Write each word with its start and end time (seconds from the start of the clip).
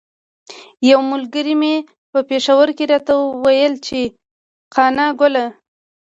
یوه 0.89 1.03
ملګري 1.11 1.55
مې 1.61 1.73
په 2.11 2.19
پیښور 2.29 2.67
کې 2.77 2.85
راته 2.91 3.13
ویل 3.43 3.73
چې 3.87 3.99
قانه 4.73 5.05
ګله. 5.19 5.45